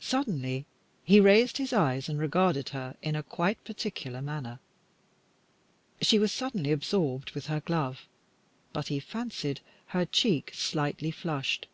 [0.00, 0.64] Suddenly
[1.04, 4.60] he raised his eyes and regarded her in a quite particular manner.
[6.00, 8.08] She was suddenly absorbed with her glove,
[8.72, 11.66] but he fancied that her cheek slightly flushed.